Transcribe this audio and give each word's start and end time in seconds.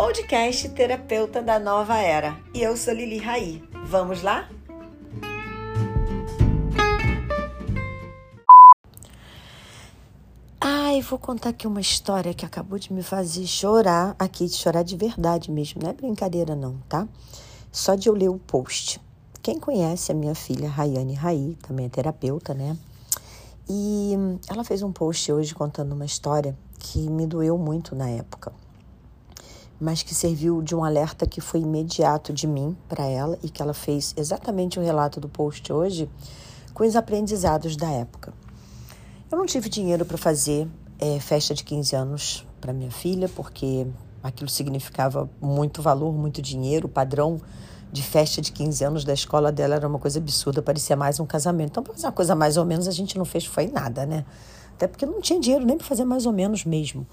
podcast 0.00 0.68
Terapeuta 0.68 1.42
da 1.42 1.58
Nova 1.58 1.98
Era. 1.98 2.38
E 2.54 2.62
eu 2.62 2.76
sou 2.76 2.94
Lili 2.94 3.18
Raí. 3.18 3.60
Vamos 3.84 4.22
lá? 4.22 4.48
Ai, 10.60 11.00
vou 11.00 11.18
contar 11.18 11.48
aqui 11.48 11.66
uma 11.66 11.80
história 11.80 12.32
que 12.32 12.46
acabou 12.46 12.78
de 12.78 12.92
me 12.92 13.02
fazer 13.02 13.44
chorar, 13.48 14.14
aqui 14.20 14.46
de 14.46 14.54
chorar 14.54 14.84
de 14.84 14.96
verdade 14.96 15.50
mesmo, 15.50 15.82
não 15.82 15.90
é 15.90 15.92
brincadeira 15.92 16.54
não, 16.54 16.76
tá? 16.88 17.08
Só 17.72 17.96
de 17.96 18.08
eu 18.08 18.14
ler 18.14 18.28
o 18.28 18.38
post. 18.38 19.00
Quem 19.42 19.58
conhece 19.58 20.12
a 20.12 20.14
minha 20.14 20.36
filha 20.36 20.68
Rayane 20.68 21.14
Raí, 21.14 21.58
também 21.66 21.86
é 21.86 21.88
terapeuta, 21.88 22.54
né? 22.54 22.76
E 23.68 24.12
ela 24.48 24.62
fez 24.62 24.80
um 24.80 24.92
post 24.92 25.32
hoje 25.32 25.52
contando 25.56 25.90
uma 25.90 26.06
história 26.06 26.56
que 26.78 27.10
me 27.10 27.26
doeu 27.26 27.58
muito 27.58 27.96
na 27.96 28.08
época, 28.08 28.52
mas 29.80 30.02
que 30.02 30.14
serviu 30.14 30.60
de 30.60 30.74
um 30.74 30.84
alerta 30.84 31.26
que 31.26 31.40
foi 31.40 31.60
imediato 31.60 32.32
de 32.32 32.46
mim 32.46 32.76
para 32.88 33.04
ela 33.04 33.38
e 33.42 33.48
que 33.48 33.62
ela 33.62 33.74
fez 33.74 34.14
exatamente 34.16 34.78
o 34.78 34.82
relato 34.82 35.20
do 35.20 35.28
post 35.28 35.72
hoje 35.72 36.10
com 36.74 36.84
os 36.84 36.96
aprendizados 36.96 37.76
da 37.76 37.90
época. 37.90 38.32
Eu 39.30 39.38
não 39.38 39.46
tive 39.46 39.68
dinheiro 39.68 40.04
para 40.04 40.16
fazer 40.16 40.68
é, 40.98 41.20
festa 41.20 41.54
de 41.54 41.62
15 41.62 41.94
anos 41.94 42.46
para 42.60 42.72
minha 42.72 42.90
filha, 42.90 43.28
porque 43.28 43.86
aquilo 44.22 44.48
significava 44.48 45.28
muito 45.40 45.80
valor, 45.80 46.12
muito 46.12 46.42
dinheiro, 46.42 46.86
o 46.86 46.90
padrão 46.90 47.40
de 47.90 48.02
festa 48.02 48.40
de 48.40 48.52
15 48.52 48.84
anos 48.84 49.04
da 49.04 49.12
escola 49.12 49.50
dela 49.50 49.74
era 49.76 49.88
uma 49.88 49.98
coisa 49.98 50.18
absurda, 50.18 50.60
parecia 50.60 50.96
mais 50.96 51.18
um 51.20 51.26
casamento. 51.26 51.70
Então, 51.70 51.82
para 51.82 51.94
fazer 51.94 52.06
uma 52.06 52.12
coisa 52.12 52.34
mais 52.34 52.56
ou 52.56 52.64
menos, 52.64 52.86
a 52.86 52.90
gente 52.90 53.16
não 53.16 53.24
fez 53.24 53.44
foi 53.44 53.66
nada, 53.66 54.04
né? 54.04 54.24
Até 54.74 54.86
porque 54.86 55.06
não 55.06 55.20
tinha 55.20 55.40
dinheiro 55.40 55.64
nem 55.64 55.76
para 55.76 55.86
fazer 55.86 56.04
mais 56.04 56.26
ou 56.26 56.32
menos 56.32 56.64
mesmo. 56.64 57.06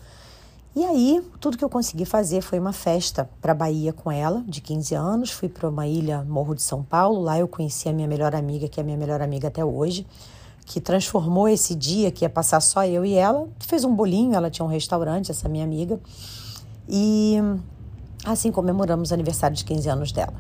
E 0.76 0.84
aí, 0.84 1.24
tudo 1.40 1.58
que 1.58 1.64
eu 1.64 1.70
consegui 1.70 2.04
fazer 2.04 2.42
foi 2.42 2.60
uma 2.60 2.74
festa 2.74 3.30
para 3.40 3.54
Bahia 3.54 3.94
com 3.94 4.12
ela, 4.12 4.44
de 4.46 4.60
15 4.60 4.94
anos. 4.94 5.32
Fui 5.32 5.48
para 5.48 5.70
uma 5.70 5.88
ilha, 5.88 6.22
Morro 6.26 6.54
de 6.54 6.62
São 6.62 6.84
Paulo. 6.84 7.22
Lá 7.22 7.40
eu 7.40 7.48
conheci 7.48 7.88
a 7.88 7.94
minha 7.94 8.10
melhor 8.10 8.36
amiga, 8.36 8.68
que 8.68 8.78
é 8.78 8.84
a 8.84 8.84
minha 8.84 8.98
melhor 8.98 9.22
amiga 9.22 9.48
até 9.48 9.64
hoje, 9.64 10.06
que 10.66 10.82
transformou 10.82 11.48
esse 11.48 11.74
dia 11.74 12.12
que 12.12 12.26
ia 12.26 12.30
passar 12.30 12.60
só 12.60 12.86
eu 12.86 13.06
e 13.06 13.14
ela. 13.14 13.48
Fez 13.60 13.86
um 13.86 13.96
bolinho, 13.96 14.36
ela 14.36 14.50
tinha 14.50 14.66
um 14.66 14.70
restaurante, 14.70 15.32
essa 15.32 15.48
minha 15.48 15.64
amiga. 15.64 15.98
E 16.90 17.38
assim 18.26 18.52
comemoramos 18.52 19.12
o 19.12 19.14
aniversário 19.14 19.56
de 19.56 19.64
15 19.64 19.90
anos 19.90 20.12
dela. 20.12 20.34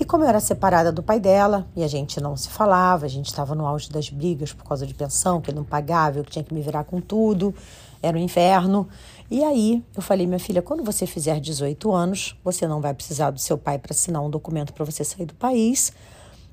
E 0.00 0.04
como 0.06 0.24
eu 0.24 0.28
era 0.30 0.40
separada 0.40 0.90
do 0.90 1.02
pai 1.02 1.20
dela 1.20 1.68
e 1.76 1.84
a 1.84 1.86
gente 1.86 2.22
não 2.22 2.34
se 2.34 2.48
falava, 2.48 3.04
a 3.04 3.08
gente 3.08 3.26
estava 3.26 3.54
no 3.54 3.66
auge 3.66 3.90
das 3.90 4.08
brigas 4.08 4.50
por 4.50 4.64
causa 4.64 4.86
de 4.86 4.94
pensão, 4.94 5.42
que 5.42 5.50
ele 5.50 5.58
não 5.58 5.64
pagava, 5.64 6.18
eu 6.18 6.24
tinha 6.24 6.42
que 6.42 6.54
me 6.54 6.62
virar 6.62 6.84
com 6.84 7.02
tudo, 7.02 7.54
era 8.02 8.16
um 8.16 8.20
inferno. 8.20 8.88
E 9.30 9.44
aí 9.44 9.84
eu 9.94 10.00
falei, 10.00 10.26
minha 10.26 10.38
filha, 10.38 10.62
quando 10.62 10.82
você 10.82 11.06
fizer 11.06 11.38
18 11.38 11.92
anos, 11.92 12.34
você 12.42 12.66
não 12.66 12.80
vai 12.80 12.94
precisar 12.94 13.30
do 13.30 13.38
seu 13.38 13.58
pai 13.58 13.78
para 13.78 13.92
assinar 13.92 14.22
um 14.22 14.30
documento 14.30 14.72
para 14.72 14.86
você 14.86 15.04
sair 15.04 15.26
do 15.26 15.34
país. 15.34 15.92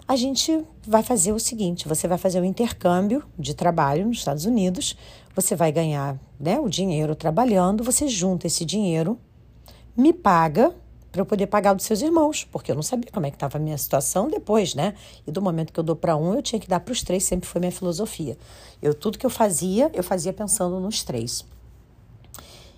A 0.05 0.17
gente 0.17 0.65
vai 0.85 1.01
fazer 1.01 1.31
o 1.31 1.39
seguinte: 1.39 1.87
você 1.87 2.05
vai 2.05 2.17
fazer 2.17 2.41
um 2.41 2.45
intercâmbio 2.45 3.23
de 3.39 3.53
trabalho 3.53 4.05
nos 4.07 4.17
Estados 4.17 4.43
Unidos, 4.43 4.97
você 5.33 5.55
vai 5.55 5.71
ganhar 5.71 6.19
né, 6.37 6.59
o 6.59 6.67
dinheiro 6.67 7.15
trabalhando, 7.15 7.81
você 7.81 8.09
junta 8.09 8.45
esse 8.45 8.65
dinheiro, 8.65 9.17
me 9.95 10.11
paga 10.11 10.75
para 11.17 11.23
eu 11.23 11.25
poder 11.25 11.47
pagar 11.47 11.73
dos 11.73 11.83
seus 11.83 12.03
irmãos, 12.03 12.47
porque 12.51 12.71
eu 12.71 12.75
não 12.75 12.83
sabia 12.83 13.09
como 13.11 13.25
é 13.25 13.31
que 13.31 13.35
estava 13.35 13.57
a 13.57 13.59
minha 13.59 13.77
situação 13.77 14.29
depois, 14.29 14.75
né? 14.75 14.93
E 15.25 15.31
do 15.31 15.41
momento 15.41 15.73
que 15.73 15.79
eu 15.79 15.83
dou 15.83 15.95
para 15.95 16.15
um, 16.15 16.35
eu 16.35 16.43
tinha 16.43 16.59
que 16.59 16.67
dar 16.67 16.79
para 16.79 16.91
os 16.91 17.01
três, 17.01 17.23
sempre 17.23 17.49
foi 17.49 17.59
minha 17.59 17.71
filosofia. 17.71 18.37
Eu 18.81 18.93
tudo 18.93 19.17
que 19.17 19.25
eu 19.25 19.29
fazia, 19.29 19.89
eu 19.95 20.03
fazia 20.03 20.31
pensando 20.31 20.79
nos 20.79 21.01
três. 21.01 21.43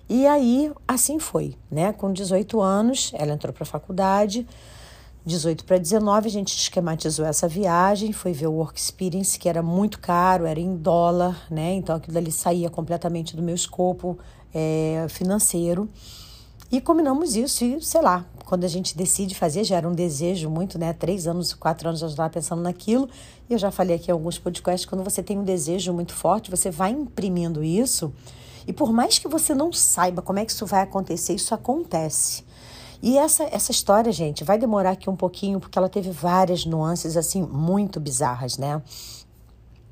E 0.08 0.26
aí, 0.26 0.72
assim 0.88 1.18
foi, 1.18 1.54
né? 1.70 1.92
Com 1.92 2.12
18 2.14 2.60
anos, 2.62 3.12
ela 3.14 3.34
entrou 3.34 3.52
para 3.52 3.64
a 3.64 3.66
faculdade. 3.66 4.46
18 5.26 5.66
para 5.66 5.76
19, 5.76 6.28
a 6.28 6.30
gente 6.30 6.56
esquematizou 6.56 7.26
essa 7.26 7.46
viagem, 7.46 8.10
foi 8.10 8.32
ver 8.32 8.46
o 8.46 8.52
Work 8.52 8.80
Experience, 8.80 9.38
que 9.38 9.50
era 9.50 9.62
muito 9.62 9.98
caro, 10.00 10.46
era 10.46 10.58
em 10.58 10.74
dólar, 10.76 11.46
né? 11.50 11.74
Então 11.74 11.94
aquilo 11.94 12.16
ali 12.16 12.32
saía 12.32 12.70
completamente 12.70 13.36
do 13.36 13.42
meu 13.42 13.54
escopo 13.54 14.18
é, 14.54 15.04
financeiro. 15.10 15.86
E 16.70 16.80
combinamos 16.80 17.34
isso 17.34 17.64
e, 17.64 17.82
sei 17.82 18.00
lá, 18.00 18.24
quando 18.44 18.64
a 18.64 18.68
gente 18.68 18.96
decide 18.96 19.34
fazer, 19.34 19.64
já 19.64 19.76
era 19.76 19.88
um 19.88 19.94
desejo 19.94 20.48
muito, 20.48 20.78
né? 20.78 20.92
Três 20.92 21.26
anos, 21.26 21.52
quatro 21.52 21.88
anos 21.88 22.00
eu 22.00 22.08
já 22.08 22.12
estava 22.12 22.30
pensando 22.30 22.62
naquilo. 22.62 23.08
E 23.48 23.52
eu 23.52 23.58
já 23.58 23.70
falei 23.70 23.96
aqui 23.96 24.10
em 24.10 24.12
alguns 24.12 24.38
podcasts, 24.38 24.88
quando 24.88 25.02
você 25.02 25.22
tem 25.22 25.36
um 25.38 25.44
desejo 25.44 25.92
muito 25.92 26.14
forte, 26.14 26.50
você 26.50 26.70
vai 26.70 26.90
imprimindo 26.90 27.64
isso. 27.64 28.12
E 28.66 28.72
por 28.72 28.92
mais 28.92 29.18
que 29.18 29.26
você 29.26 29.52
não 29.54 29.72
saiba 29.72 30.22
como 30.22 30.38
é 30.38 30.44
que 30.44 30.52
isso 30.52 30.64
vai 30.64 30.82
acontecer, 30.82 31.34
isso 31.34 31.52
acontece. 31.52 32.44
E 33.02 33.18
essa, 33.18 33.44
essa 33.44 33.72
história, 33.72 34.12
gente, 34.12 34.44
vai 34.44 34.58
demorar 34.58 34.90
aqui 34.90 35.08
um 35.08 35.16
pouquinho, 35.16 35.58
porque 35.58 35.78
ela 35.78 35.88
teve 35.88 36.10
várias 36.10 36.66
nuances, 36.66 37.16
assim, 37.16 37.42
muito 37.42 37.98
bizarras, 37.98 38.58
né? 38.58 38.80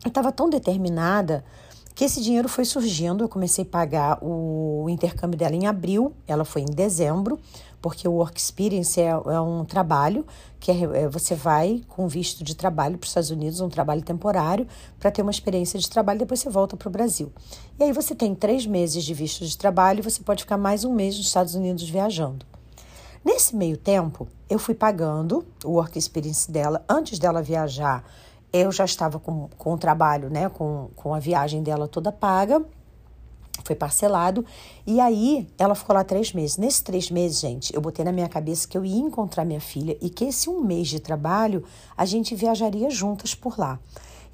Eu 0.05 0.09
estava 0.09 0.31
tão 0.31 0.49
determinada 0.49 1.45
que 1.99 2.05
esse 2.05 2.23
dinheiro 2.23 2.49
foi 2.49 2.65
surgindo. 2.65 3.25
Eu 3.25 3.29
comecei 3.29 3.65
a 3.65 3.67
pagar 3.67 4.19
o 4.23 4.87
intercâmbio 4.89 5.37
dela 5.37 5.57
em 5.57 5.67
abril, 5.67 6.15
ela 6.29 6.45
foi 6.45 6.63
em 6.63 6.73
dezembro, 6.73 7.41
porque 7.83 8.07
o 8.07 8.13
Work 8.13 8.39
Experience 8.39 9.01
é, 9.01 9.09
é 9.09 9.41
um 9.41 9.65
trabalho 9.65 10.25
que 10.61 10.71
é, 10.71 10.81
é, 10.85 11.09
você 11.09 11.35
vai 11.35 11.83
com 11.89 12.07
visto 12.07 12.45
de 12.45 12.55
trabalho 12.55 12.97
para 12.97 13.05
os 13.05 13.11
Estados 13.11 13.31
Unidos, 13.31 13.61
um 13.61 13.69
trabalho 13.69 14.01
temporário, 14.01 14.65
para 15.01 15.11
ter 15.11 15.23
uma 15.23 15.33
experiência 15.33 15.77
de 15.77 15.91
trabalho, 15.91 16.21
depois 16.21 16.39
você 16.39 16.49
volta 16.49 16.77
para 16.77 16.87
o 16.87 16.93
Brasil. 16.93 17.33
E 17.81 17.83
aí 17.83 17.93
você 17.93 18.15
tem 18.15 18.33
três 18.33 18.65
meses 18.65 19.03
de 19.03 19.13
visto 19.13 19.45
de 19.45 19.59
trabalho 19.59 19.99
e 19.99 20.03
você 20.03 20.23
pode 20.23 20.45
ficar 20.45 20.57
mais 20.57 20.85
um 20.85 20.95
mês 20.95 21.17
nos 21.17 21.27
Estados 21.27 21.57
Unidos 21.57 21.91
viajando. 21.91 22.47
Nesse 23.25 23.57
meio 23.57 23.77
tempo, 23.77 24.29
eu 24.49 24.61
fui 24.61 24.75
pagando 24.77 25.45
o 25.65 25.73
Work 25.73 25.99
Experience 25.99 26.49
dela 26.49 26.85
antes 26.89 27.19
dela 27.19 27.43
viajar 27.43 28.05
eu 28.53 28.73
já 28.73 28.85
estava 28.85 29.19
com, 29.19 29.49
com 29.57 29.75
o 29.75 29.79
trabalho, 29.79 30.31
né, 30.31 30.49
com, 30.49 30.89
com 30.97 31.15
a 31.15 31.19
viagem 31.19 31.63
dela 31.63 31.87
toda 31.87 32.11
paga, 32.11 32.65
foi 33.65 33.75
parcelado, 33.77 34.45
e 34.87 35.01
aí 35.01 35.47
ela 35.59 35.75
ficou 35.75 35.95
lá 35.95 36.05
três 36.05 36.33
meses. 36.33 36.57
Nesses 36.57 36.81
três 36.81 37.11
meses, 37.11 37.41
gente, 37.41 37.75
eu 37.75 37.81
botei 37.81 38.05
na 38.05 38.13
minha 38.13 38.29
cabeça 38.29 38.67
que 38.67 38.79
eu 38.79 38.85
ia 38.85 38.99
encontrar 38.99 39.45
minha 39.45 39.61
filha 39.61 39.97
e 40.01 40.09
que 40.09 40.25
esse 40.25 40.49
um 40.49 40.63
mês 40.63 40.89
de 40.89 41.01
trabalho 41.01 41.65
a 41.97 42.05
gente 42.05 42.35
viajaria 42.35 42.89
juntas 42.89 43.35
por 43.35 43.59
lá. 43.59 43.79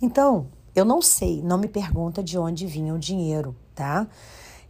Então, 0.01 0.47
eu 0.75 0.85
não 0.85 1.01
sei, 1.01 1.43
não 1.43 1.59
me 1.59 1.69
pergunta 1.69 2.23
de 2.23 2.39
onde 2.39 2.67
vinha 2.67 2.95
o 2.95 2.99
dinheiro, 2.99 3.57
tá? 3.75 4.07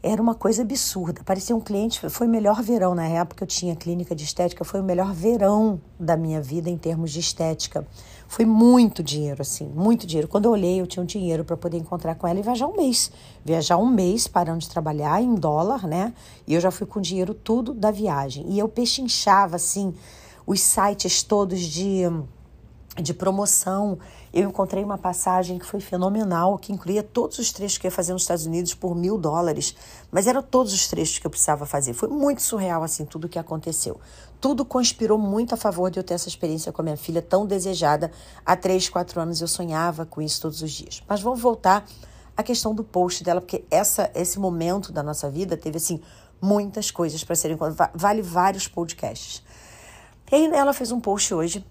Era 0.03 0.21
uma 0.21 0.35
coisa 0.35 0.61
absurda. 0.61 1.23
Parecia 1.25 1.57
um 1.57 1.61
cliente. 1.61 1.99
Foi 2.11 2.27
o 2.27 2.31
melhor 2.31 2.63
verão 2.63 2.95
na 2.95 3.09
época. 3.09 3.45
Eu 3.45 3.49
tinha 3.49 3.75
clínica 3.75 4.15
de 4.15 4.23
estética. 4.23 4.63
Foi 4.63 4.83
o 4.83 4.85
melhor 4.85 5.15
verão 5.15 5.81
da 5.99 6.15
minha 6.15 6.43
vida 6.43 6.69
em 6.69 6.77
termos 6.77 7.11
de 7.11 7.21
estética. 7.21 7.87
Foi 8.27 8.45
muito 8.45 9.03
dinheiro, 9.03 9.43
assim, 9.43 9.67
muito 9.75 10.07
dinheiro. 10.07 10.29
Quando 10.29 10.47
eu 10.47 10.53
olhei, 10.53 10.81
eu 10.81 10.87
tinha 10.87 11.03
um 11.03 11.07
dinheiro 11.07 11.45
para 11.45 11.57
poder 11.57 11.79
encontrar 11.79 12.15
com 12.15 12.27
ela 12.27 12.39
e 12.39 12.43
viajar 12.43 12.67
um 12.67 12.77
mês. 12.77 13.11
Viajar 13.45 13.77
um 13.77 13.87
mês 13.87 14.27
parando 14.27 14.59
de 14.59 14.69
trabalhar 14.69 15.23
em 15.23 15.35
dólar, 15.35 15.87
né? 15.87 16.13
E 16.47 16.55
eu 16.55 16.61
já 16.61 16.71
fui 16.71 16.87
com 16.87 16.99
o 16.99 17.03
dinheiro 17.03 17.35
tudo 17.35 17.73
da 17.73 17.91
viagem. 17.91 18.47
E 18.49 18.59
eu 18.59 18.69
pechinchava, 18.69 19.57
assim, 19.57 19.95
os 20.47 20.61
sites 20.61 21.23
todos 21.23 21.61
de, 21.61 22.03
de 22.97 23.15
promoção. 23.15 23.99
Eu 24.33 24.49
encontrei 24.49 24.85
uma 24.85 24.99
passagem 24.99 25.59
que 25.59 25.67
foi 25.67 25.81
fenomenal, 25.81 26.59
que 26.59 26.73
incluía 26.73 27.03
todos 27.03 27.39
os 27.39 27.53
trechos 27.53 27.79
que 27.79 27.87
eu 27.87 27.91
ia 27.91 27.95
fazer 27.95 28.13
nos 28.13 28.23
Estados 28.23 28.47
Unidos 28.47 28.75
por 28.75 28.95
mil 28.95 29.19
dólares. 29.19 29.75
Mas 30.11 30.27
eram 30.27 30.43
todos 30.43 30.73
os 30.73 30.87
trechos 30.87 31.19
que 31.19 31.27
eu 31.27 31.31
precisava 31.31 31.67
fazer. 31.67 31.93
Foi 31.93 32.09
muito 32.09 32.43
surreal, 32.43 32.83
assim, 32.83 33.05
tudo 33.05 33.27
o 33.27 33.29
que 33.29 33.39
aconteceu 33.39 34.01
tudo 34.45 34.63
conspirou 34.63 35.17
muito 35.17 35.55
a 35.55 35.57
favor 35.57 35.91
de 35.91 35.99
eu 35.99 36.05
ter 36.05 36.13
essa 36.13 36.29
experiência 36.29 36.71
com 36.71 36.83
a 36.83 36.85
minha 36.85 36.99
filha 36.99 37.23
tão 37.23 37.47
desejada. 37.47 38.13
Há 38.45 38.55
três, 38.55 38.91
quatro 38.91 39.19
anos 39.19 39.41
eu 39.41 39.49
sonhava 39.49 40.05
com 40.05 40.21
isso 40.21 40.43
todos 40.43 40.61
os 40.61 40.71
dias. 40.71 41.03
Mas 41.09 41.23
vamos 41.23 41.41
voltar 41.41 41.87
à 42.37 42.43
questão 42.43 42.75
do 42.75 42.85
post 42.85 43.25
dela, 43.25 43.41
porque 43.41 43.65
essa, 43.71 44.11
esse 44.15 44.39
momento 44.39 44.93
da 44.93 45.03
nossa 45.03 45.31
vida 45.31 45.57
teve 45.57 45.79
assim 45.79 45.99
muitas 46.43 46.91
coisas 46.91 47.25
para 47.25 47.35
serem 47.35 47.57
vale 47.95 48.21
vários 48.21 48.69
podcasts. 48.69 49.43
E 50.31 50.35
aí 50.35 50.45
ela 50.53 50.75
fez 50.75 50.93
um 50.93 51.01
post 51.01 51.33
hoje. 51.33 51.65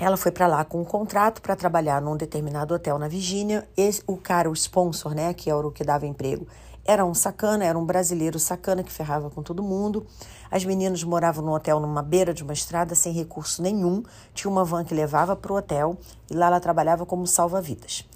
Ela 0.00 0.16
foi 0.16 0.30
para 0.30 0.46
lá 0.46 0.64
com 0.64 0.80
um 0.80 0.84
contrato 0.84 1.42
para 1.42 1.56
trabalhar 1.56 2.00
num 2.00 2.16
determinado 2.16 2.72
hotel 2.72 3.00
na 3.00 3.08
Virgínia. 3.08 3.68
O 4.06 4.16
cara, 4.16 4.48
o 4.48 4.52
sponsor, 4.52 5.12
né, 5.12 5.34
que 5.34 5.50
era 5.50 5.66
o 5.66 5.72
que 5.72 5.82
dava 5.82 6.06
emprego, 6.06 6.46
era 6.84 7.04
um 7.04 7.12
sacana, 7.12 7.64
era 7.64 7.76
um 7.76 7.84
brasileiro 7.84 8.38
sacana 8.38 8.84
que 8.84 8.92
ferrava 8.92 9.28
com 9.28 9.42
todo 9.42 9.60
mundo. 9.60 10.06
As 10.52 10.64
meninas 10.64 11.02
moravam 11.02 11.44
no 11.44 11.52
hotel 11.52 11.80
numa 11.80 12.00
beira 12.00 12.32
de 12.32 12.44
uma 12.44 12.52
estrada 12.52 12.94
sem 12.94 13.12
recurso 13.12 13.60
nenhum. 13.60 14.04
Tinha 14.32 14.48
uma 14.48 14.64
van 14.64 14.84
que 14.84 14.94
levava 14.94 15.34
para 15.34 15.52
o 15.52 15.56
hotel 15.56 15.98
e 16.30 16.34
lá 16.34 16.46
ela 16.46 16.60
trabalhava 16.60 17.04
como 17.04 17.26
salva-vidas. 17.26 18.06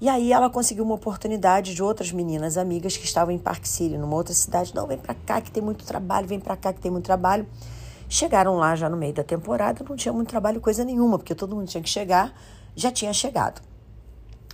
E 0.00 0.08
aí 0.08 0.32
ela 0.32 0.48
conseguiu 0.48 0.84
uma 0.84 0.94
oportunidade 0.94 1.74
de 1.74 1.82
outras 1.82 2.12
meninas 2.12 2.56
amigas 2.56 2.96
que 2.96 3.04
estavam 3.04 3.34
em 3.34 3.38
Park 3.38 3.66
City, 3.66 3.98
numa 3.98 4.14
outra 4.14 4.32
cidade. 4.32 4.72
Não, 4.72 4.86
vem 4.86 4.98
para 4.98 5.14
cá 5.14 5.40
que 5.40 5.50
tem 5.50 5.62
muito 5.62 5.84
trabalho, 5.84 6.28
vem 6.28 6.38
para 6.38 6.56
cá 6.56 6.72
que 6.72 6.80
tem 6.80 6.92
muito 6.92 7.06
trabalho. 7.06 7.44
Chegaram 8.14 8.54
lá 8.54 8.76
já 8.76 8.88
no 8.88 8.96
meio 8.96 9.12
da 9.12 9.24
temporada, 9.24 9.84
não 9.88 9.96
tinha 9.96 10.12
muito 10.12 10.28
trabalho, 10.28 10.60
coisa 10.60 10.84
nenhuma, 10.84 11.18
porque 11.18 11.34
todo 11.34 11.56
mundo 11.56 11.66
tinha 11.66 11.82
que 11.82 11.90
chegar, 11.90 12.32
já 12.76 12.88
tinha 12.88 13.12
chegado. 13.12 13.60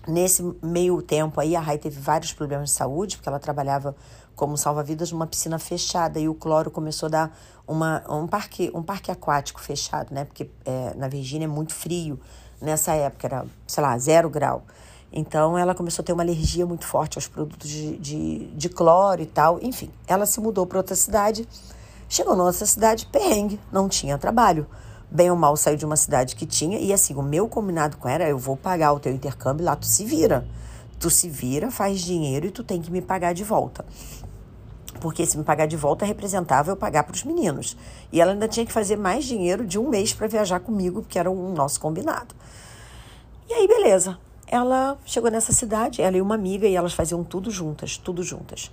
Nesse 0.09 0.43
meio 0.63 1.03
tempo 1.03 1.39
aí, 1.39 1.55
a 1.55 1.61
Rai 1.61 1.77
teve 1.77 2.01
vários 2.01 2.33
problemas 2.33 2.71
de 2.71 2.75
saúde, 2.75 3.19
porque 3.19 3.29
ela 3.29 3.39
trabalhava 3.39 3.95
como 4.35 4.57
salva-vidas 4.57 5.13
numa 5.13 5.27
piscina 5.27 5.59
fechada 5.59 6.19
e 6.19 6.27
o 6.27 6.35
cloro 6.35 6.71
começou 6.71 7.09
a 7.09 7.11
dar 7.11 7.39
uma, 7.69 8.03
um, 8.09 8.27
parque, 8.27 8.71
um 8.73 8.83
parque 8.83 9.11
aquático 9.11 9.61
fechado, 9.61 10.11
né? 10.11 10.25
Porque 10.25 10.51
é, 10.65 10.95
na 10.97 11.07
Virgínia 11.07 11.45
é 11.45 11.47
muito 11.47 11.75
frio 11.75 12.19
nessa 12.63 12.95
época, 12.95 13.27
era, 13.27 13.45
sei 13.67 13.83
lá, 13.83 13.99
zero 13.99 14.31
grau. 14.31 14.63
Então 15.13 15.59
ela 15.59 15.75
começou 15.75 16.03
a 16.03 16.07
ter 16.07 16.15
uma 16.15 16.23
alergia 16.23 16.65
muito 16.65 16.87
forte 16.87 17.19
aos 17.19 17.29
produtos 17.29 17.69
de, 17.69 17.99
de, 17.99 18.47
de 18.57 18.69
cloro 18.71 19.21
e 19.21 19.27
tal. 19.27 19.59
Enfim, 19.61 19.91
ela 20.07 20.25
se 20.25 20.41
mudou 20.41 20.67
para 20.67 20.79
outra 20.79 20.97
cidade. 20.97 21.47
Chegou 22.13 22.35
na 22.35 22.43
outra 22.43 22.67
cidade, 22.67 23.07
perrengue, 23.07 23.61
não 23.71 23.89
tinha 23.89 24.19
trabalho. 24.19 24.67
Bem 25.09 25.31
ou 25.31 25.37
mal 25.37 25.57
saiu 25.57 25.77
de 25.77 25.85
uma 25.85 25.95
cidade 25.95 26.35
que 26.35 26.45
tinha. 26.45 26.77
E 26.77 26.93
assim, 26.93 27.15
o 27.15 27.23
meu 27.23 27.47
combinado 27.47 27.97
com 27.99 28.09
ela, 28.09 28.25
eu 28.25 28.37
vou 28.37 28.57
pagar 28.57 28.93
o 28.93 28.99
teu 28.99 29.13
intercâmbio 29.13 29.65
lá, 29.65 29.77
tu 29.77 29.87
se 29.87 30.05
vira. 30.05 30.45
Tu 30.99 31.09
se 31.09 31.29
vira, 31.29 31.71
faz 31.71 32.01
dinheiro 32.01 32.47
e 32.47 32.51
tu 32.51 32.65
tem 32.65 32.83
que 32.83 32.91
me 32.91 33.01
pagar 33.01 33.33
de 33.33 33.45
volta. 33.45 33.85
Porque 35.01 35.25
se 35.25 35.39
me 35.39 35.45
pagar 35.45 35.67
de 35.67 35.77
volta 35.77 36.05
representava 36.05 36.73
eu 36.73 36.77
pagar 36.77 37.05
para 37.05 37.15
os 37.15 37.23
meninos. 37.23 37.77
E 38.11 38.21
ela 38.21 38.33
ainda 38.33 38.49
tinha 38.49 38.67
que 38.67 38.73
fazer 38.73 38.97
mais 38.97 39.25
dinheiro 39.25 39.65
de 39.65 39.79
um 39.79 39.89
mês 39.89 40.13
para 40.13 40.27
viajar 40.27 40.59
comigo, 40.59 41.03
porque 41.03 41.17
era 41.17 41.31
o 41.31 41.55
nosso 41.55 41.79
combinado. 41.79 42.35
E 43.49 43.55
aí, 43.55 43.69
beleza 43.69 44.19
ela 44.51 44.99
chegou 45.07 45.31
nessa 45.31 45.53
cidade, 45.53 46.03
ela 46.03 46.17
e 46.17 46.21
uma 46.21 46.35
amiga, 46.35 46.67
e 46.67 46.75
elas 46.75 46.93
faziam 46.93 47.23
tudo 47.23 47.53
juntas, 47.53 47.97
tudo 47.97 48.21
juntas. 48.25 48.69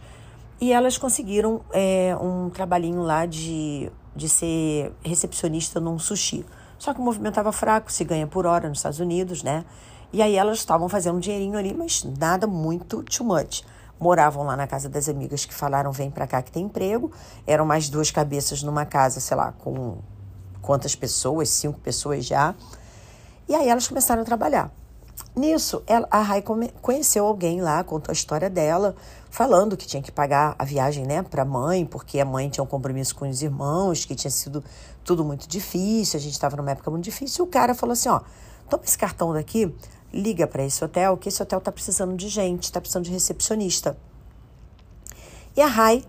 E 0.60 0.74
elas 0.74 0.98
conseguiram 0.98 1.62
é, 1.72 2.18
um 2.20 2.50
trabalhinho 2.50 3.04
lá 3.04 3.26
de, 3.26 3.92
de 4.16 4.28
ser 4.28 4.92
recepcionista 5.04 5.80
num 5.80 6.00
sushi. 6.00 6.46
Só 6.80 6.94
que 6.94 7.00
o 7.00 7.04
movimento 7.04 7.34
estava 7.34 7.52
fraco, 7.52 7.92
se 7.92 8.04
ganha 8.04 8.26
por 8.26 8.46
hora 8.46 8.68
nos 8.68 8.80
Estados 8.80 9.00
Unidos, 9.00 9.44
né? 9.44 9.66
E 10.12 10.22
aí 10.22 10.36
elas 10.36 10.60
estavam 10.60 10.88
fazendo 10.88 11.18
um 11.18 11.20
dinheirinho 11.20 11.58
ali, 11.58 11.74
mas 11.74 12.04
nada 12.18 12.48
muito 12.48 13.04
too 13.04 13.26
much. 13.26 13.64
Moravam 14.00 14.44
lá 14.44 14.56
na 14.56 14.68
casa 14.68 14.88
das 14.88 15.10
amigas 15.10 15.46
que 15.46 15.54
falaram: 15.54 15.92
vem 15.92 16.10
pra 16.10 16.26
cá 16.26 16.42
que 16.42 16.52
tem 16.52 16.66
emprego. 16.66 17.12
Eram 17.46 17.66
mais 17.66 17.90
duas 17.90 18.10
cabeças 18.10 18.64
numa 18.64 18.86
casa, 18.86 19.20
sei 19.20 19.36
lá, 19.36 19.52
com 19.52 19.98
quantas 20.62 20.96
pessoas? 20.96 21.50
Cinco 21.50 21.80
pessoas 21.80 22.26
já. 22.26 22.56
E 23.50 23.56
aí 23.56 23.68
elas 23.68 23.88
começaram 23.88 24.22
a 24.22 24.26
trabalhar. 24.26 24.72
Nisso, 25.38 25.84
ela, 25.86 26.08
a 26.10 26.20
Rai 26.20 26.44
conheceu 26.82 27.24
alguém 27.24 27.62
lá, 27.62 27.84
contou 27.84 28.12
a 28.12 28.14
história 28.14 28.50
dela, 28.50 28.96
falando 29.30 29.78
que 29.78 29.86
tinha 29.86 30.02
que 30.02 30.12
pagar 30.12 30.56
a 30.58 30.66
viagem 30.66 31.06
né, 31.06 31.22
para 31.22 31.44
a 31.44 31.46
mãe, 31.46 31.86
porque 31.86 32.20
a 32.20 32.26
mãe 32.26 32.50
tinha 32.50 32.64
um 32.64 32.68
compromisso 32.68 33.16
com 33.16 33.30
os 33.30 33.44
irmãos, 33.44 34.04
que 34.04 34.16
tinha 34.16 34.32
sido 34.32 34.64
tudo 35.04 35.24
muito 35.24 35.48
difícil, 35.48 36.18
a 36.18 36.20
gente 36.20 36.34
estava 36.34 36.58
numa 36.58 36.72
época 36.72 36.90
muito 36.90 37.04
difícil. 37.04 37.46
E 37.46 37.48
o 37.48 37.52
cara 37.52 37.76
falou 37.76 37.94
assim: 37.94 38.10
ó, 38.10 38.22
toma 38.68 38.84
esse 38.84 38.98
cartão 38.98 39.32
daqui, 39.32 39.72
liga 40.12 40.48
para 40.48 40.66
esse 40.66 40.84
hotel, 40.84 41.16
que 41.18 41.30
esse 41.30 41.40
hotel 41.40 41.60
está 41.60 41.72
precisando 41.72 42.18
de 42.18 42.30
gente, 42.30 42.64
está 42.64 42.82
precisando 42.82 43.06
de 43.06 43.12
recepcionista. 43.12 43.96
E 45.56 45.62
a 45.62 45.68
Rai, 45.68 46.04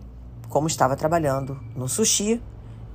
como 0.48 0.68
estava 0.68 0.96
trabalhando 0.96 1.60
no 1.76 1.86
sushi 1.86 2.40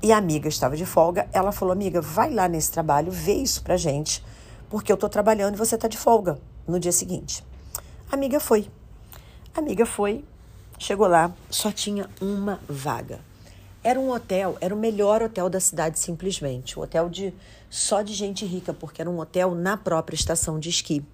e 0.02 0.12
a 0.12 0.18
amiga 0.18 0.50
estava 0.50 0.76
de 0.76 0.86
folga, 0.88 1.30
ela 1.32 1.52
falou: 1.52 1.74
amiga, 1.74 2.02
vai 2.02 2.34
lá 2.34 2.48
nesse 2.48 2.72
trabalho, 2.72 3.12
vê 3.12 3.34
isso 3.34 3.62
pra 3.62 3.78
gente 3.78 4.26
porque 4.74 4.92
eu 4.92 4.96
estou 4.96 5.08
trabalhando 5.08 5.54
e 5.54 5.58
você 5.60 5.76
está 5.76 5.88
de 5.88 6.00
folga 6.00 6.40
no 6.68 6.80
dia 6.80 6.92
seguinte. 6.92 7.44
A 8.12 8.16
amiga 8.16 8.40
foi. 8.40 8.68
A 9.54 9.60
amiga 9.60 9.86
foi, 9.86 10.26
chegou 10.80 11.06
lá, 11.06 11.32
só 11.48 11.72
tinha 11.72 12.10
uma 12.20 12.60
vaga. 12.68 13.20
Era 13.84 14.00
um 14.00 14.10
hotel, 14.10 14.58
era 14.60 14.74
o 14.74 14.78
melhor 14.78 15.22
hotel 15.22 15.48
da 15.48 15.60
cidade 15.60 16.00
simplesmente, 16.00 16.80
um 16.80 16.82
hotel 16.82 17.08
de 17.08 17.32
só 17.70 18.02
de 18.02 18.16
gente 18.16 18.48
rica, 18.48 18.74
porque 18.74 19.00
era 19.00 19.08
um 19.08 19.20
hotel 19.20 19.54
na 19.54 19.78
própria 19.78 20.16
estação 20.16 20.60
de 20.60 20.70
esqui. 20.70 21.06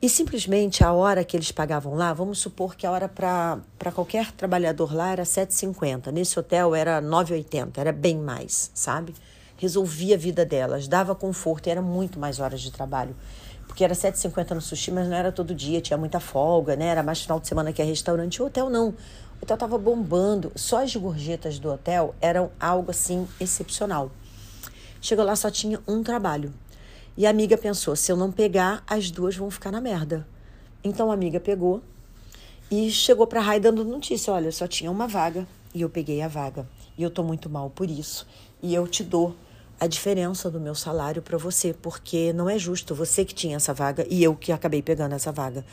E 0.00 0.08
simplesmente 0.08 0.82
a 0.82 0.94
hora 0.94 1.22
que 1.24 1.36
eles 1.36 1.52
pagavam 1.52 1.94
lá, 1.94 2.14
vamos 2.14 2.38
supor 2.38 2.74
que 2.74 2.86
a 2.86 2.90
hora 2.90 3.06
para 3.06 3.92
qualquer 3.94 4.32
trabalhador 4.32 4.94
lá 4.94 5.12
era 5.12 5.24
7,50. 5.24 6.10
Nesse 6.10 6.38
hotel 6.40 6.74
era 6.74 7.02
9,80, 7.02 7.76
era 7.76 7.92
bem 7.92 8.16
mais, 8.16 8.70
sabe? 8.72 9.12
Resolvia 9.56 10.14
a 10.14 10.18
vida 10.18 10.44
delas, 10.44 10.86
dava 10.88 11.14
conforto 11.14 11.66
e 11.66 11.70
era 11.70 11.82
muito 11.82 12.18
mais 12.18 12.40
horas 12.40 12.60
de 12.60 12.70
trabalho. 12.70 13.16
Porque 13.66 13.84
era 13.84 13.94
7,50 13.94 14.52
no 14.52 14.60
sushi, 14.60 14.90
mas 14.90 15.08
não 15.08 15.16
era 15.16 15.32
todo 15.32 15.54
dia, 15.54 15.80
tinha 15.80 15.96
muita 15.96 16.20
folga, 16.20 16.76
né? 16.76 16.86
Era 16.86 17.02
mais 17.02 17.20
final 17.20 17.40
de 17.40 17.48
semana 17.48 17.72
que 17.72 17.82
é 17.82 17.84
restaurante. 17.84 18.40
O 18.40 18.46
hotel 18.46 18.70
não. 18.70 18.88
O 18.88 19.42
hotel 19.42 19.54
estava 19.54 19.76
bombando. 19.76 20.52
Só 20.54 20.82
as 20.82 20.94
gorjetas 20.94 21.58
do 21.58 21.70
hotel 21.70 22.14
eram 22.20 22.50
algo 22.60 22.90
assim 22.90 23.26
excepcional. 23.40 24.10
Chegou 25.00 25.24
lá, 25.24 25.36
só 25.36 25.50
tinha 25.50 25.80
um 25.86 26.02
trabalho. 26.02 26.54
E 27.16 27.26
a 27.26 27.30
amiga 27.30 27.58
pensou: 27.58 27.96
se 27.96 28.10
eu 28.10 28.16
não 28.16 28.30
pegar, 28.30 28.82
as 28.86 29.10
duas 29.10 29.36
vão 29.36 29.50
ficar 29.50 29.72
na 29.72 29.80
merda. 29.80 30.26
Então 30.82 31.10
a 31.10 31.14
amiga 31.14 31.40
pegou 31.40 31.82
e 32.70 32.90
chegou 32.90 33.26
para 33.26 33.40
a 33.40 33.42
Rai 33.42 33.60
dando 33.60 33.84
notícia: 33.84 34.32
olha, 34.32 34.50
só 34.52 34.66
tinha 34.66 34.90
uma 34.90 35.06
vaga 35.06 35.46
e 35.74 35.82
eu 35.82 35.90
peguei 35.90 36.22
a 36.22 36.28
vaga. 36.28 36.66
E 36.96 37.02
eu 37.02 37.10
tô 37.10 37.22
muito 37.22 37.50
mal 37.50 37.70
por 37.70 37.90
isso. 37.90 38.26
E 38.62 38.74
eu 38.74 38.86
te 38.86 39.04
dou 39.04 39.34
a 39.78 39.86
diferença 39.86 40.50
do 40.50 40.58
meu 40.58 40.74
salário 40.74 41.20
para 41.20 41.36
você, 41.36 41.74
porque 41.74 42.32
não 42.32 42.48
é 42.48 42.58
justo 42.58 42.94
você 42.94 43.24
que 43.24 43.34
tinha 43.34 43.56
essa 43.56 43.74
vaga 43.74 44.06
e 44.08 44.22
eu 44.22 44.34
que 44.34 44.50
acabei 44.50 44.80
pegando 44.80 45.14
essa 45.14 45.30
vaga. 45.30 45.64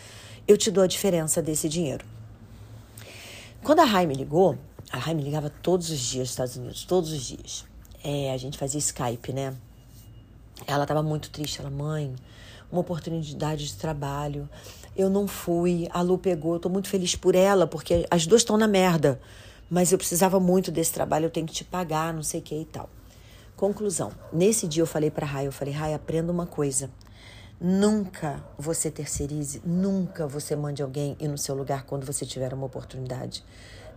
Eu 0.47 0.57
te 0.57 0.69
dou 0.69 0.83
a 0.83 0.87
diferença 0.87 1.41
desse 1.41 1.69
dinheiro. 1.69 2.05
Quando 3.63 3.79
a 3.79 3.85
Rai 3.85 4.05
me 4.05 4.13
ligou, 4.13 4.57
a 4.91 4.97
Rai 4.97 5.13
me 5.13 5.23
ligava 5.23 5.49
todos 5.49 5.89
os 5.89 5.99
dias 5.99 6.23
nos 6.23 6.29
Estados 6.31 6.57
Unidos, 6.57 6.83
todos 6.83 7.11
os 7.13 7.23
dias. 7.23 7.65
É, 8.03 8.33
a 8.33 8.37
gente 8.37 8.57
fazia 8.57 8.79
Skype, 8.79 9.31
né? 9.31 9.55
Ela 10.67 10.83
estava 10.83 11.01
muito 11.01 11.29
triste, 11.29 11.61
ela, 11.61 11.69
mãe, 11.69 12.13
uma 12.69 12.81
oportunidade 12.81 13.67
de 13.67 13.75
trabalho. 13.75 14.49
Eu 14.97 15.09
não 15.09 15.27
fui, 15.27 15.87
a 15.91 16.01
Lu 16.01 16.17
pegou, 16.17 16.55
eu 16.55 16.59
tô 16.59 16.67
muito 16.67 16.89
feliz 16.89 17.15
por 17.15 17.35
ela, 17.35 17.65
porque 17.65 18.05
as 18.11 18.27
duas 18.27 18.41
estão 18.41 18.57
na 18.57 18.67
merda. 18.67 19.19
Mas 19.69 19.93
eu 19.93 19.97
precisava 19.97 20.41
muito 20.41 20.69
desse 20.69 20.91
trabalho, 20.91 21.25
eu 21.27 21.31
tenho 21.31 21.47
que 21.47 21.53
te 21.53 21.63
pagar, 21.63 22.13
não 22.13 22.21
sei 22.21 22.41
o 22.41 22.43
que 22.43 22.55
e 22.55 22.65
tal. 22.65 22.89
Conclusão. 23.55 24.11
Nesse 24.31 24.67
dia 24.67 24.81
eu 24.81 24.87
falei 24.87 25.11
para 25.11 25.25
Rai, 25.25 25.47
eu 25.47 25.51
falei, 25.51 25.73
Rai, 25.73 25.93
aprenda 25.93 26.31
uma 26.31 26.45
coisa. 26.45 26.89
Nunca 27.61 28.43
você 28.57 28.91
terceirize, 28.91 29.61
nunca 29.63 30.27
você 30.27 30.55
mande 30.55 30.81
alguém 30.81 31.15
ir 31.19 31.27
no 31.27 31.37
seu 31.37 31.55
lugar 31.55 31.83
quando 31.83 32.05
você 32.05 32.25
tiver 32.25 32.53
uma 32.53 32.65
oportunidade. 32.65 33.43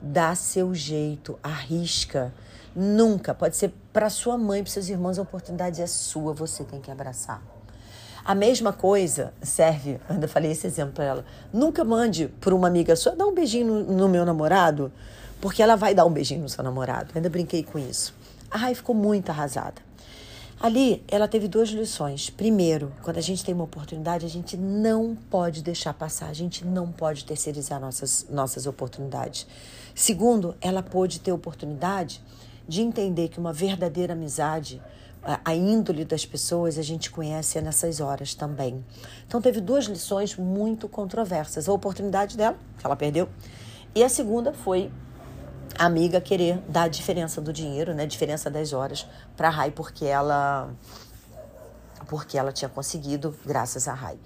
Dá 0.01 0.35
seu 0.35 0.75
jeito, 0.75 1.39
arrisca. 1.43 2.33
Nunca. 2.77 3.35
Pode 3.35 3.57
ser 3.57 3.73
para 3.93 4.11
sua 4.11 4.37
mãe, 4.37 4.63
para 4.63 4.71
seus 4.71 4.89
irmãos, 4.89 5.19
a 5.19 5.23
oportunidade 5.23 5.81
é 5.81 5.87
sua, 5.87 6.35
você 6.35 6.63
tem 6.63 6.81
que 6.81 6.91
abraçar. 6.91 7.43
A 8.23 8.35
mesma 8.35 8.73
coisa 8.73 9.33
serve, 9.41 9.99
ainda 10.09 10.29
falei 10.29 10.51
esse 10.51 10.67
exemplo 10.67 10.93
para 10.93 11.05
ela. 11.05 11.25
Nunca 11.53 11.83
mande 11.83 12.29
por 12.41 12.53
uma 12.53 12.69
amiga 12.69 12.95
sua, 12.95 13.17
dá 13.17 13.27
um 13.27 13.35
beijinho 13.35 13.67
no, 13.67 13.97
no 13.97 14.09
meu 14.09 14.27
namorado, 14.27 14.93
porque 15.41 15.63
ela 15.63 15.75
vai 15.75 15.95
dar 15.95 16.05
um 16.05 16.13
beijinho 16.13 16.43
no 16.43 16.49
seu 16.49 16.63
namorado. 16.63 17.13
Ainda 17.15 17.31
brinquei 17.31 17.65
com 17.65 17.79
isso. 17.79 18.15
A 18.51 18.59
Rai 18.59 18.75
ficou 18.75 18.95
muito 18.95 19.31
arrasada. 19.31 19.83
Ali, 20.59 21.05
ela 21.09 21.29
teve 21.29 21.49
duas 21.49 21.69
lições. 21.69 22.31
Primeiro, 22.31 22.91
quando 23.03 23.19
a 23.19 23.21
gente 23.21 23.45
tem 23.45 23.55
uma 23.55 23.65
oportunidade, 23.65 24.25
a 24.25 24.29
gente 24.29 24.57
não 24.57 25.15
pode 25.15 25.63
deixar 25.63 25.93
passar, 25.93 26.29
a 26.29 26.33
gente 26.33 26.65
não 26.65 26.91
pode 26.91 27.27
terceirizar 27.27 27.79
nossas, 27.79 28.27
nossas 28.31 28.67
oportunidades. 28.67 29.47
Segundo, 29.95 30.57
ela 30.61 30.83
pôde 30.83 31.21
ter 31.21 31.31
oportunidade 31.31 32.23
de 32.67 32.81
entender 32.81 33.29
que 33.29 33.39
uma 33.39 33.53
verdadeira 33.53 34.15
amizade, 34.15 34.83
a 35.45 35.55
índole 35.55 36.07
das 36.07 36.25
pessoas, 36.25 36.79
a 36.79 36.83
gente 36.83 37.11
conhece 37.11 37.61
nessas 37.61 38.01
horas 38.01 38.35
também. 38.35 38.83
Então, 39.27 39.43
teve 39.43 39.61
duas 39.61 39.85
lições 39.85 40.37
muito 40.37 40.89
controversas. 40.89 41.69
A 41.69 41.73
oportunidade 41.73 42.35
dela, 42.35 42.57
que 42.79 42.87
ela 42.87 42.97
perdeu, 42.97 43.29
e 43.95 44.03
a 44.03 44.09
segunda 44.09 44.55
foi 44.55 44.91
a 45.79 45.85
amiga 45.85 46.21
querer 46.21 46.59
dar 46.69 46.85
a 46.85 46.89
diferença 46.89 47.41
do 47.41 47.53
dinheiro, 47.53 47.95
né, 47.95 48.05
a 48.05 48.07
diferença 48.07 48.51
das 48.51 48.73
horas 48.73 49.07
para 49.37 49.49
a 49.49 49.51
Rai 49.51 49.71
porque 49.71 50.05
ela 50.05 50.71
porque 52.09 52.39
ela 52.39 52.53
tinha 52.53 52.69
conseguido 52.69 53.37
graças 53.45 53.89
a 53.89 53.93
Rai. 53.93 54.19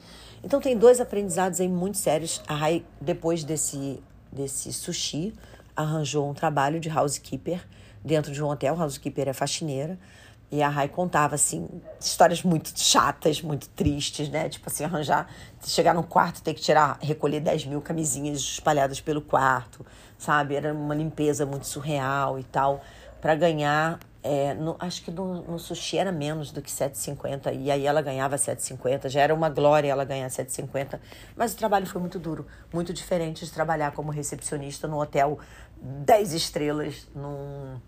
Então 0.45 0.61
tem 0.61 0.77
dois 0.77 1.01
aprendizados 1.01 1.61
aí 1.61 1.69
muito 1.69 1.97
sérios. 1.97 2.43
A 2.47 2.55
Rai 2.55 2.85
depois 3.01 3.43
desse 3.45 4.03
desse 4.31 4.73
sushi 4.73 5.35
arranjou 5.75 6.29
um 6.29 6.35
trabalho 6.35 6.79
de 6.79 6.89
housekeeper 6.89 7.67
dentro 8.05 8.33
de 8.33 8.43
um 8.43 8.49
hotel, 8.49 8.81
housekeeper 8.81 9.29
é 9.29 9.33
faxineira. 9.33 9.99
E 10.53 10.63
a 10.63 10.69
Rai 10.69 10.89
contava, 10.89 11.37
assim, 11.37 11.69
histórias 12.01 12.43
muito 12.43 12.73
chatas, 12.77 13.41
muito 13.41 13.69
tristes, 13.69 14.29
né? 14.29 14.49
Tipo 14.49 14.69
assim, 14.69 14.83
arranjar, 14.83 15.29
chegar 15.63 15.95
no 15.95 16.03
quarto, 16.03 16.43
ter 16.43 16.55
que 16.55 16.61
tirar, 16.61 16.99
recolher 17.01 17.39
10 17.39 17.67
mil 17.67 17.81
camisinhas 17.81 18.41
espalhadas 18.41 19.01
pelo 19.01 19.23
quarto, 19.23 19.87
sabe? 20.21 20.55
Era 20.55 20.73
uma 20.73 20.95
limpeza 20.95 21.47
muito 21.47 21.67
surreal 21.67 22.39
e 22.39 22.45
tal, 22.45 22.83
para 23.21 23.35
ganhar. 23.35 23.99
É, 24.23 24.53
no, 24.53 24.77
acho 24.79 25.03
que 25.03 25.11
no, 25.11 25.41
no, 25.45 25.59
sushi 25.59 25.97
era 25.97 26.13
menos 26.13 26.53
do 26.53 26.61
que 26.61 26.71
7,50 26.71 27.59
e 27.59 27.71
aí 27.71 27.87
ela 27.87 28.03
ganhava 28.03 28.37
7,50. 28.37 29.09
Já 29.09 29.23
era 29.23 29.35
uma 29.35 29.49
glória 29.49 29.91
ela 29.91 30.05
ganhar 30.05 30.29
7,50. 30.29 31.01
Mas 31.35 31.55
o 31.55 31.57
trabalho 31.57 31.87
foi 31.87 32.01
muito 32.03 32.19
duro, 32.19 32.47
muito 32.71 32.93
diferente 32.93 33.47
de 33.47 33.51
trabalhar 33.51 33.93
como 33.93 34.13
recepcionista 34.13 34.87
no 34.87 35.01
hotel 35.01 35.39
10 35.81 36.35
estrelas, 36.35 37.09
num, 37.15 37.81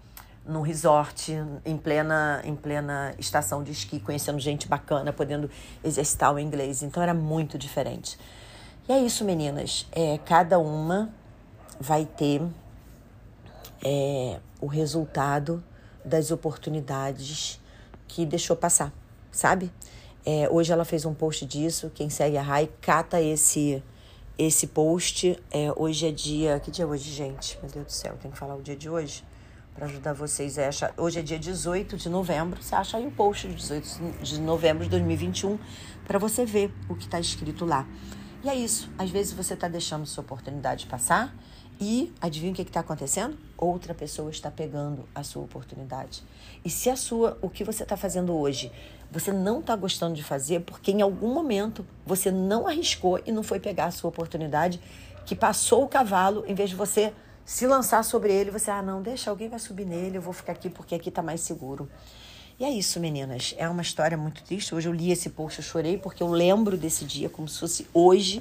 num 0.46 0.62
resort 0.62 1.36
em 1.66 1.76
plena, 1.76 2.40
em 2.44 2.56
plena 2.56 3.14
estação 3.18 3.62
de 3.62 3.72
esqui, 3.72 4.00
conhecendo 4.00 4.40
gente 4.40 4.66
bacana, 4.66 5.12
podendo 5.12 5.50
exercitar 5.84 6.34
o 6.34 6.38
inglês. 6.38 6.82
Então 6.82 7.02
era 7.02 7.12
muito 7.12 7.58
diferente. 7.58 8.18
E 8.88 8.92
é 8.92 8.98
isso, 8.98 9.22
meninas. 9.22 9.86
É, 9.92 10.18
cada 10.24 10.58
uma 10.58 11.12
vai 11.80 12.04
ter 12.04 12.42
é, 13.84 14.40
o 14.60 14.66
resultado 14.66 15.62
das 16.04 16.30
oportunidades 16.30 17.60
que 18.06 18.26
deixou 18.26 18.56
passar, 18.56 18.92
sabe? 19.30 19.72
É, 20.24 20.48
hoje 20.50 20.72
ela 20.72 20.84
fez 20.84 21.04
um 21.04 21.14
post 21.14 21.44
disso. 21.44 21.90
Quem 21.94 22.08
segue 22.08 22.36
a 22.36 22.42
Rai, 22.42 22.70
cata 22.80 23.20
esse 23.20 23.82
esse 24.38 24.68
post. 24.68 25.38
É, 25.50 25.72
hoje 25.76 26.06
é 26.06 26.12
dia. 26.12 26.60
Que 26.60 26.70
dia 26.70 26.84
é 26.84 26.88
hoje, 26.88 27.10
gente? 27.10 27.58
Meu 27.62 27.70
Deus 27.70 27.86
do 27.86 27.92
céu, 27.92 28.16
tem 28.20 28.30
que 28.30 28.38
falar 28.38 28.54
o 28.54 28.62
dia 28.62 28.76
de 28.76 28.88
hoje 28.88 29.24
para 29.74 29.86
ajudar 29.86 30.12
vocês 30.12 30.58
a. 30.58 30.92
Hoje 30.96 31.18
é 31.18 31.22
dia 31.22 31.38
18 31.38 31.96
de 31.96 32.08
novembro. 32.08 32.62
Você 32.62 32.74
acha 32.74 32.96
aí 32.96 33.06
o 33.06 33.10
post 33.10 33.48
de 33.48 33.54
18 33.54 34.22
de 34.22 34.40
novembro 34.40 34.84
de 34.84 34.90
2021 34.90 35.58
para 36.06 36.18
você 36.18 36.44
ver 36.44 36.72
o 36.88 36.94
que 36.94 37.04
está 37.04 37.18
escrito 37.18 37.64
lá. 37.64 37.86
E 38.44 38.48
é 38.48 38.54
isso. 38.54 38.90
Às 38.98 39.10
vezes 39.10 39.32
você 39.32 39.54
está 39.54 39.68
deixando 39.68 40.06
sua 40.06 40.22
oportunidade 40.22 40.86
passar 40.86 41.34
e 41.82 42.12
adivinha 42.20 42.52
o 42.52 42.54
que 42.54 42.62
está 42.62 42.78
acontecendo? 42.78 43.36
Outra 43.58 43.92
pessoa 43.92 44.30
está 44.30 44.52
pegando 44.52 45.04
a 45.12 45.24
sua 45.24 45.42
oportunidade. 45.42 46.22
E 46.64 46.70
se 46.70 46.88
a 46.88 46.94
sua, 46.94 47.36
o 47.42 47.50
que 47.50 47.64
você 47.64 47.82
está 47.82 47.96
fazendo 47.96 48.32
hoje, 48.32 48.70
você 49.10 49.32
não 49.32 49.58
está 49.58 49.74
gostando 49.74 50.14
de 50.14 50.22
fazer 50.22 50.60
porque 50.60 50.92
em 50.92 51.02
algum 51.02 51.34
momento 51.34 51.84
você 52.06 52.30
não 52.30 52.68
arriscou 52.68 53.20
e 53.26 53.32
não 53.32 53.42
foi 53.42 53.58
pegar 53.58 53.86
a 53.86 53.90
sua 53.90 54.10
oportunidade, 54.10 54.80
que 55.26 55.34
passou 55.34 55.82
o 55.82 55.88
cavalo, 55.88 56.44
em 56.46 56.54
vez 56.54 56.70
de 56.70 56.76
você 56.76 57.12
se 57.44 57.66
lançar 57.66 58.04
sobre 58.04 58.32
ele, 58.32 58.52
você, 58.52 58.70
ah, 58.70 58.80
não, 58.80 59.02
deixa, 59.02 59.28
alguém 59.28 59.48
vai 59.48 59.58
subir 59.58 59.84
nele, 59.84 60.18
eu 60.18 60.22
vou 60.22 60.32
ficar 60.32 60.52
aqui 60.52 60.70
porque 60.70 60.94
aqui 60.94 61.08
está 61.08 61.20
mais 61.20 61.40
seguro. 61.40 61.90
E 62.60 62.64
é 62.64 62.70
isso, 62.70 63.00
meninas. 63.00 63.56
É 63.58 63.68
uma 63.68 63.82
história 63.82 64.16
muito 64.16 64.44
triste. 64.44 64.72
Hoje 64.72 64.88
eu 64.88 64.92
li 64.92 65.10
esse 65.10 65.30
post, 65.30 65.58
eu 65.58 65.64
chorei 65.64 65.98
porque 65.98 66.22
eu 66.22 66.28
lembro 66.28 66.76
desse 66.76 67.04
dia 67.04 67.28
como 67.28 67.48
se 67.48 67.58
fosse 67.58 67.88
hoje. 67.92 68.40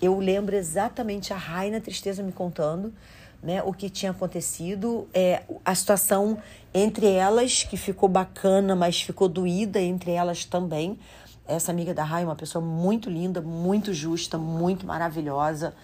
Eu 0.00 0.18
lembro 0.18 0.56
exatamente 0.56 1.32
a 1.32 1.36
Raina 1.36 1.80
Tristeza 1.80 2.22
me 2.22 2.32
contando 2.32 2.92
né, 3.42 3.62
o 3.62 3.72
que 3.72 3.88
tinha 3.88 4.10
acontecido, 4.10 5.08
é, 5.14 5.42
a 5.64 5.74
situação 5.74 6.38
entre 6.72 7.06
elas, 7.06 7.64
que 7.64 7.76
ficou 7.76 8.08
bacana, 8.08 8.76
mas 8.76 9.00
ficou 9.00 9.28
doída 9.28 9.80
entre 9.80 10.12
elas 10.12 10.44
também. 10.44 10.98
Essa 11.46 11.72
amiga 11.72 11.92
da 11.92 12.04
Rai, 12.04 12.24
uma 12.24 12.36
pessoa 12.36 12.64
muito 12.64 13.10
linda, 13.10 13.40
muito 13.40 13.92
justa, 13.92 14.38
muito 14.38 14.86
maravilhosa 14.86 15.74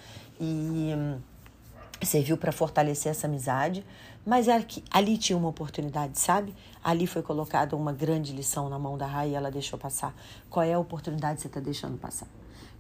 e 0.41 0.95
hum, 0.97 1.19
serviu 2.03 2.37
para 2.37 2.53
fortalecer 2.53 3.11
essa 3.11 3.27
amizade. 3.27 3.85
Mas 4.25 4.47
que 4.67 4.83
ali 4.91 5.17
tinha 5.19 5.37
uma 5.37 5.49
oportunidade, 5.49 6.19
sabe? 6.19 6.55
Ali 6.83 7.07
foi 7.07 7.23
colocada 7.23 7.77
uma 7.77 7.93
grande 7.93 8.33
lição 8.33 8.69
na 8.69 8.79
mão 8.79 8.97
da 8.99 9.07
Rai 9.07 9.31
e 9.31 9.35
ela 9.35 9.51
deixou 9.51 9.79
passar. 9.79 10.15
Qual 10.51 10.65
é 10.65 10.75
a 10.75 10.79
oportunidade 10.79 11.37
que 11.37 11.43
você 11.43 11.49
está 11.49 11.61
deixando 11.61 11.97
passar? 11.99 12.27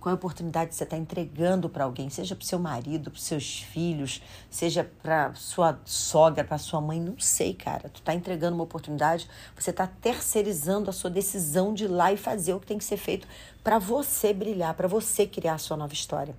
Qual 0.07 0.13
é 0.13 0.15
a 0.15 0.19
oportunidade 0.19 0.71
que 0.71 0.77
você 0.77 0.85
está 0.85 0.97
entregando 0.97 1.69
para 1.69 1.83
alguém, 1.83 2.09
seja 2.09 2.37
para 2.37 2.45
o 2.45 2.47
seu 2.47 2.61
marido, 2.61 3.11
para 3.11 3.19
os 3.19 3.25
seus 3.25 3.63
filhos, 3.63 4.23
seja 4.49 4.89
para 5.03 5.35
sua 5.35 5.81
sogra, 5.85 6.45
para 6.45 6.59
sua 6.59 6.81
mãe, 6.81 7.01
não 7.01 7.19
sei, 7.19 7.53
cara. 7.53 7.89
Tu 7.89 7.99
está 7.99 8.15
entregando 8.15 8.55
uma 8.55 8.63
oportunidade, 8.63 9.29
você 9.57 9.71
está 9.71 9.85
terceirizando 9.85 10.89
a 10.89 10.93
sua 10.93 11.11
decisão 11.11 11.75
de 11.75 11.87
ir 11.87 11.89
lá 11.89 12.13
e 12.13 12.17
fazer 12.17 12.55
o 12.55 12.61
que 12.61 12.69
tem 12.69 12.79
que 12.79 12.85
ser 12.85 12.99
feito 12.99 13.27
para 13.65 13.81
você 13.81 14.33
brilhar, 14.33 14.75
para 14.75 14.87
você 14.87 15.27
criar 15.27 15.55
a 15.55 15.59
sua 15.59 15.77
nova 15.77 15.93
história. 15.93 16.37